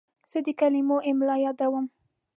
زه 0.31 0.39
د 0.45 0.47
کلمو 0.59 0.97
املا 1.09 1.35
یادوم. 1.45 1.85